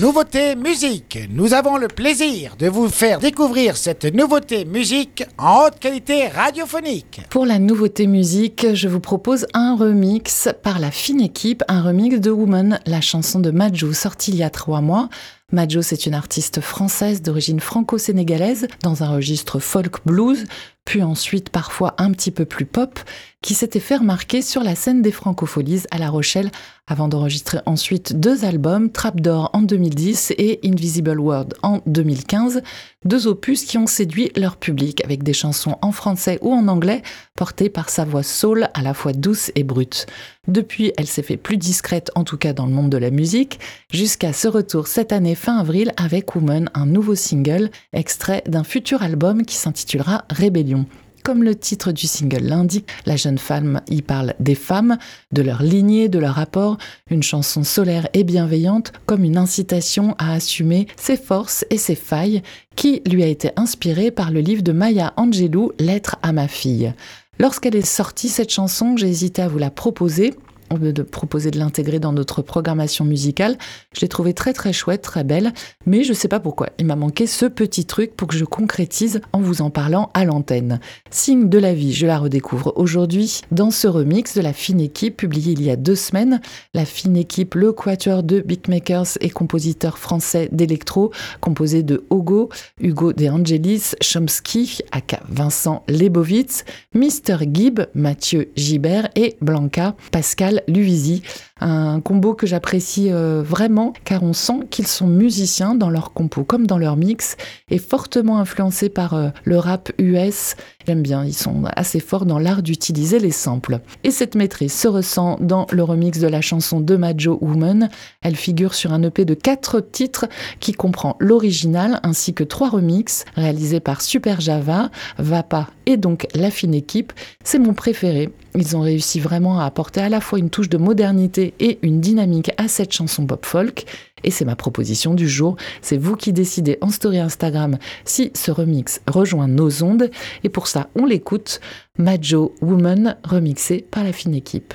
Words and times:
Nouveauté 0.00 0.54
musique. 0.54 1.18
Nous 1.28 1.54
avons 1.54 1.76
le 1.76 1.88
plaisir 1.88 2.54
de 2.56 2.68
vous 2.68 2.88
faire 2.88 3.18
découvrir 3.18 3.76
cette 3.76 4.04
nouveauté 4.04 4.64
musique 4.64 5.24
en 5.38 5.64
haute 5.64 5.80
qualité 5.80 6.28
radiophonique. 6.28 7.22
Pour 7.30 7.44
la 7.44 7.58
nouveauté 7.58 8.06
musique, 8.06 8.74
je 8.74 8.86
vous 8.86 9.00
propose 9.00 9.48
un 9.54 9.74
remix 9.74 10.48
par 10.62 10.78
la 10.78 10.92
fine 10.92 11.20
équipe, 11.20 11.64
un 11.66 11.82
remix 11.82 12.20
de 12.20 12.30
Woman, 12.30 12.78
la 12.86 13.00
chanson 13.00 13.40
de 13.40 13.50
Majou 13.50 13.92
sortie 13.92 14.30
il 14.30 14.36
y 14.36 14.44
a 14.44 14.50
trois 14.50 14.80
mois. 14.80 15.08
Majo, 15.50 15.80
c'est 15.80 16.04
une 16.04 16.12
artiste 16.12 16.60
française 16.60 17.22
d'origine 17.22 17.58
franco-sénégalaise 17.58 18.68
dans 18.82 19.02
un 19.02 19.08
registre 19.08 19.60
folk 19.60 20.04
blues, 20.04 20.44
puis 20.84 21.02
ensuite 21.02 21.48
parfois 21.48 21.94
un 21.96 22.12
petit 22.12 22.30
peu 22.30 22.44
plus 22.44 22.66
pop, 22.66 23.00
qui 23.40 23.54
s'était 23.54 23.80
fait 23.80 23.96
remarquer 23.96 24.42
sur 24.42 24.62
la 24.62 24.74
scène 24.74 25.00
des 25.00 25.12
Francopholies 25.12 25.84
à 25.90 25.98
La 25.98 26.10
Rochelle 26.10 26.50
avant 26.88 27.08
d'enregistrer 27.08 27.58
ensuite 27.66 28.18
deux 28.18 28.44
albums, 28.44 28.90
Trap 28.90 29.20
d'or 29.20 29.50
en 29.52 29.60
2010 29.60 30.32
et 30.38 30.58
Invisible 30.64 31.20
World 31.20 31.54
en 31.62 31.80
2015, 31.86 32.62
deux 33.04 33.26
opus 33.26 33.64
qui 33.64 33.78
ont 33.78 33.86
séduit 33.86 34.32
leur 34.34 34.56
public 34.56 35.04
avec 35.04 35.22
des 35.22 35.34
chansons 35.34 35.76
en 35.82 35.92
français 35.92 36.38
ou 36.40 36.52
en 36.52 36.66
anglais 36.66 37.02
portées 37.36 37.68
par 37.68 37.90
sa 37.90 38.04
voix 38.04 38.22
soul 38.22 38.68
à 38.74 38.82
la 38.82 38.94
fois 38.94 39.12
douce 39.12 39.52
et 39.54 39.64
brute. 39.64 40.06
Depuis, 40.48 40.92
elle 40.96 41.06
s'est 41.06 41.22
fait 41.22 41.36
plus 41.36 41.58
discrète, 41.58 42.10
en 42.14 42.24
tout 42.24 42.38
cas 42.38 42.54
dans 42.54 42.66
le 42.66 42.72
monde 42.72 42.90
de 42.90 42.96
la 42.96 43.10
musique, 43.10 43.60
jusqu'à 43.92 44.32
ce 44.32 44.48
retour 44.48 44.86
cette 44.86 45.12
année 45.12 45.34
fin 45.38 45.56
avril 45.58 45.92
avec 45.96 46.34
Woman, 46.34 46.68
un 46.74 46.84
nouveau 46.84 47.14
single, 47.14 47.70
extrait 47.92 48.42
d'un 48.46 48.64
futur 48.64 49.02
album 49.02 49.46
qui 49.46 49.54
s'intitulera 49.54 50.24
Rébellion. 50.28 50.84
Comme 51.22 51.44
le 51.44 51.54
titre 51.54 51.92
du 51.92 52.06
single 52.06 52.42
l'indique, 52.42 52.88
la 53.06 53.16
jeune 53.16 53.38
femme 53.38 53.80
y 53.88 54.02
parle 54.02 54.34
des 54.40 54.54
femmes, 54.54 54.98
de 55.32 55.42
leur 55.42 55.62
lignée, 55.62 56.08
de 56.08 56.18
leur 56.18 56.34
rapport, 56.34 56.76
une 57.10 57.22
chanson 57.22 57.62
solaire 57.62 58.08
et 58.14 58.24
bienveillante 58.24 58.92
comme 59.06 59.24
une 59.24 59.36
incitation 59.36 60.14
à 60.18 60.32
assumer 60.32 60.88
ses 60.96 61.16
forces 61.16 61.64
et 61.70 61.78
ses 61.78 61.94
failles, 61.94 62.42
qui 62.76 63.02
lui 63.06 63.22
a 63.22 63.26
été 63.28 63.50
inspirée 63.56 64.10
par 64.10 64.30
le 64.30 64.40
livre 64.40 64.62
de 64.62 64.72
Maya 64.72 65.12
Angelou, 65.16 65.72
Lettre 65.78 66.16
à 66.22 66.32
ma 66.32 66.48
fille. 66.48 66.92
Lorsqu'elle 67.38 67.76
est 67.76 67.82
sortie, 67.82 68.28
cette 68.28 68.50
chanson, 68.50 68.96
j'ai 68.96 69.08
hésité 69.08 69.42
à 69.42 69.48
vous 69.48 69.58
la 69.58 69.70
proposer 69.70 70.34
de 70.76 71.02
proposer 71.02 71.50
de 71.50 71.58
l'intégrer 71.58 71.98
dans 71.98 72.12
notre 72.12 72.42
programmation 72.42 73.04
musicale. 73.04 73.56
Je 73.94 74.00
l'ai 74.00 74.08
trouvé 74.08 74.34
très 74.34 74.52
très 74.52 74.72
chouette, 74.72 75.02
très 75.02 75.24
belle, 75.24 75.52
mais 75.86 76.04
je 76.04 76.12
sais 76.12 76.28
pas 76.28 76.40
pourquoi. 76.40 76.68
Il 76.78 76.86
m'a 76.86 76.96
manqué 76.96 77.26
ce 77.26 77.46
petit 77.46 77.84
truc 77.84 78.14
pour 78.16 78.28
que 78.28 78.36
je 78.36 78.44
concrétise 78.44 79.20
en 79.32 79.40
vous 79.40 79.62
en 79.62 79.70
parlant 79.70 80.10
à 80.14 80.24
l'antenne. 80.24 80.80
Signe 81.10 81.48
de 81.48 81.58
la 81.58 81.74
vie, 81.74 81.92
je 81.92 82.06
la 82.06 82.18
redécouvre 82.18 82.72
aujourd'hui 82.76 83.42
dans 83.50 83.70
ce 83.70 83.88
remix 83.88 84.34
de 84.34 84.40
la 84.40 84.52
fine 84.52 84.80
équipe 84.80 85.16
publié 85.16 85.52
il 85.52 85.62
y 85.62 85.70
a 85.70 85.76
deux 85.76 85.94
semaines. 85.94 86.40
La 86.74 86.84
fine 86.84 87.16
équipe, 87.16 87.54
le 87.54 87.72
quatuor 87.72 88.22
de 88.22 88.40
beatmakers 88.40 89.18
et 89.20 89.30
compositeurs 89.30 89.98
français 89.98 90.48
d'électro, 90.52 91.12
composé 91.40 91.82
de 91.82 92.04
Ogo, 92.10 92.48
Hugo 92.80 93.12
De 93.12 93.28
Angelis, 93.28 93.94
Chomsky, 94.02 94.80
aka 94.92 95.20
Vincent 95.28 95.82
Lebovitz, 95.88 96.64
Mr. 96.94 97.38
Gibb, 97.52 97.80
Mathieu 97.94 98.50
Gibert 98.56 99.08
et 99.14 99.36
Blanca 99.40 99.94
Pascal 100.12 100.57
Luisi, 100.66 101.22
un 101.60 102.00
combo 102.00 102.34
que 102.34 102.46
j'apprécie 102.46 103.10
euh, 103.10 103.42
vraiment 103.42 103.92
car 104.04 104.22
on 104.22 104.32
sent 104.32 104.60
qu'ils 104.70 104.86
sont 104.86 105.06
musiciens 105.06 105.74
dans 105.74 105.90
leur 105.90 106.12
compo 106.12 106.44
comme 106.44 106.66
dans 106.66 106.78
leur 106.78 106.96
mix 106.96 107.36
et 107.70 107.78
fortement 107.78 108.38
influencés 108.38 108.88
par 108.88 109.14
euh, 109.14 109.28
le 109.44 109.58
rap 109.58 109.90
US. 109.98 110.56
J'aime 110.86 111.02
bien, 111.02 111.24
ils 111.24 111.34
sont 111.34 111.64
assez 111.76 112.00
forts 112.00 112.24
dans 112.24 112.38
l'art 112.38 112.62
d'utiliser 112.62 113.18
les 113.18 113.30
samples. 113.30 113.80
Et 114.04 114.10
cette 114.10 114.34
maîtrise 114.34 114.72
se 114.72 114.88
ressent 114.88 115.36
dans 115.40 115.66
le 115.70 115.82
remix 115.82 116.18
de 116.18 116.28
la 116.28 116.40
chanson 116.40 116.80
de 116.80 116.96
Majo 116.96 117.38
Woman. 117.40 117.90
Elle 118.22 118.36
figure 118.36 118.74
sur 118.74 118.92
un 118.92 119.02
EP 119.02 119.24
de 119.24 119.34
quatre 119.34 119.80
titres 119.80 120.26
qui 120.60 120.72
comprend 120.72 121.16
l'original 121.18 122.00
ainsi 122.02 122.34
que 122.34 122.44
trois 122.44 122.70
remixes 122.70 123.24
réalisés 123.34 123.80
par 123.80 124.00
Super 124.00 124.40
Java, 124.40 124.90
Vapa 125.18 125.68
et 125.86 125.96
donc 125.96 126.26
la 126.34 126.50
fine 126.50 126.74
équipe. 126.74 127.12
C'est 127.44 127.58
mon 127.58 127.74
préféré. 127.74 128.30
Ils 128.54 128.76
ont 128.76 128.80
réussi 128.80 129.20
vraiment 129.20 129.60
à 129.60 129.64
apporter 129.64 130.00
à 130.00 130.08
la 130.08 130.20
fois 130.20 130.38
une 130.38 130.50
touche 130.50 130.68
de 130.68 130.78
modernité 130.78 131.47
et 131.60 131.78
une 131.82 132.00
dynamique 132.00 132.50
à 132.56 132.68
cette 132.68 132.92
chanson 132.92 133.26
pop 133.26 133.44
folk. 133.44 133.84
Et 134.24 134.30
c'est 134.30 134.44
ma 134.44 134.56
proposition 134.56 135.14
du 135.14 135.28
jour. 135.28 135.56
C'est 135.82 135.96
vous 135.96 136.16
qui 136.16 136.32
décidez 136.32 136.78
en 136.80 136.90
story 136.90 137.18
Instagram 137.18 137.78
si 138.04 138.30
ce 138.34 138.50
remix 138.50 139.00
rejoint 139.06 139.48
nos 139.48 139.82
ondes. 139.82 140.10
Et 140.44 140.48
pour 140.48 140.66
ça, 140.66 140.88
on 140.94 141.04
l'écoute. 141.04 141.60
Majo 141.98 142.54
Woman, 142.60 143.16
remixé 143.24 143.84
par 143.90 144.04
la 144.04 144.12
fine 144.12 144.34
équipe. 144.34 144.74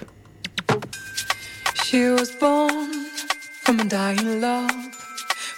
She 1.86 2.10
was 2.10 2.32
born 2.40 2.92
from 3.64 3.88
dying 3.88 4.42
love, 4.42 4.70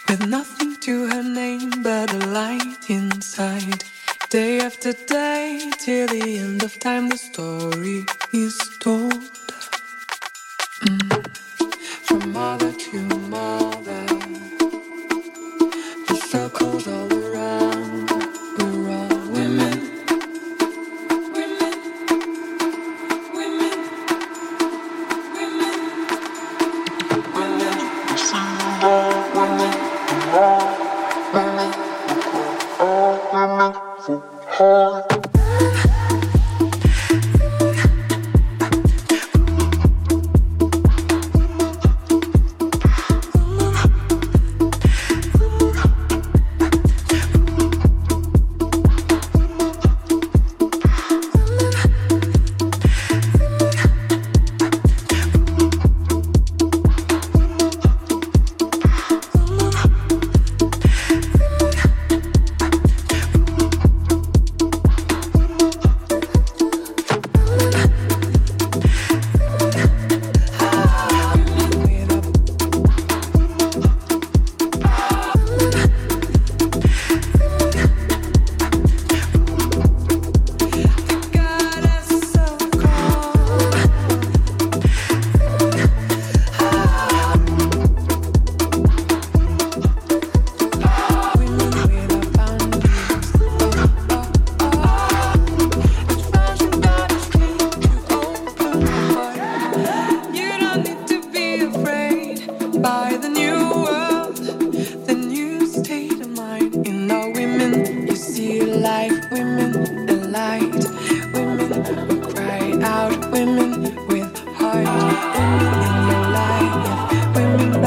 with 0.09 0.27
nothing 0.27 0.75
to 0.81 1.07
her 1.07 1.23
name 1.23 1.71
but 1.81 2.13
a 2.13 2.27
light 2.27 2.89
inside. 2.89 3.83
Day 4.29 4.59
after 4.59 4.93
day, 5.07 5.59
till 5.79 6.07
the 6.07 6.39
end 6.39 6.63
of 6.63 6.77
time, 6.79 7.09
the 7.09 7.17
story 7.17 8.03
is 8.33 8.57
told. 8.79 9.13
Mm. 12.35 12.35
From 12.35 12.41
mother 12.41 12.72
to 12.73 13.14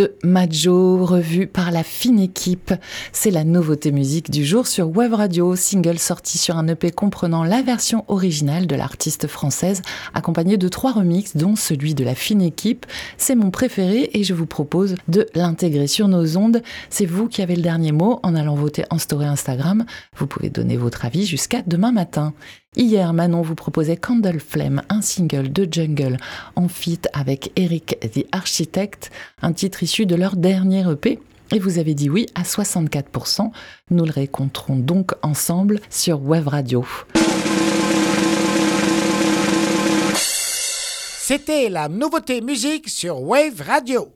de 0.00 0.16
Majo, 0.24 1.04
revue 1.04 1.46
par 1.46 1.70
la 1.70 1.82
fine 1.82 2.20
équipe. 2.20 2.72
C'est 3.12 3.30
la 3.30 3.44
nouveauté 3.44 3.92
musique 3.92 4.30
du 4.30 4.46
jour 4.46 4.66
sur 4.66 4.88
Web 4.88 5.12
Radio, 5.12 5.56
single 5.56 5.98
sorti 5.98 6.38
sur 6.38 6.56
un 6.56 6.68
EP 6.68 6.90
comprenant 6.90 7.44
la 7.44 7.60
version 7.60 8.06
originale 8.08 8.66
de 8.66 8.74
l'artiste 8.76 9.26
française, 9.26 9.82
accompagnée 10.14 10.56
de 10.56 10.68
trois 10.68 10.92
remixes, 10.92 11.36
dont 11.36 11.54
celui 11.54 11.94
de 11.94 12.02
la 12.02 12.14
fine 12.14 12.40
équipe. 12.40 12.86
C'est 13.18 13.34
mon 13.34 13.50
préféré 13.50 14.08
et 14.14 14.24
je 14.24 14.32
vous 14.32 14.46
propose 14.46 14.94
de 15.08 15.26
l'intégrer 15.34 15.86
sur 15.86 16.08
nos 16.08 16.38
ondes. 16.38 16.62
C'est 16.88 17.04
vous 17.04 17.28
qui 17.28 17.42
avez 17.42 17.56
le 17.56 17.62
dernier 17.62 17.92
mot 17.92 18.20
en 18.22 18.34
allant 18.34 18.54
voter 18.54 18.84
en 18.88 18.96
story 18.96 19.26
Instagram. 19.26 19.84
Vous 20.16 20.26
pouvez 20.26 20.48
donner 20.48 20.78
votre 20.78 21.04
avis 21.04 21.26
jusqu'à 21.26 21.60
demain 21.66 21.92
matin. 21.92 22.32
Hier, 22.76 23.12
Manon 23.12 23.42
vous 23.42 23.56
proposait 23.56 23.96
Candle 23.96 24.38
Flame, 24.38 24.82
un 24.90 25.02
single 25.02 25.52
de 25.52 25.66
Jungle 25.68 26.18
en 26.54 26.68
feat 26.68 27.08
avec 27.12 27.50
Eric 27.56 27.98
the 28.00 28.24
Architect, 28.30 29.10
un 29.42 29.52
titre 29.52 29.82
issu 29.82 30.06
de 30.06 30.14
leur 30.14 30.36
dernier 30.36 30.88
EP. 30.88 31.18
Et 31.50 31.58
vous 31.58 31.78
avez 31.78 31.94
dit 31.94 32.08
oui 32.08 32.26
à 32.36 32.42
64%. 32.42 33.50
Nous 33.90 34.04
le 34.04 34.12
récontrons 34.12 34.76
donc 34.76 35.14
ensemble 35.22 35.80
sur 35.90 36.22
Web 36.22 36.46
Radio. 36.46 36.86
C'était 40.14 41.70
la 41.70 41.88
nouveauté 41.88 42.40
musique 42.40 42.88
sur 42.88 43.20
Wave 43.20 43.62
Radio. 43.66 44.12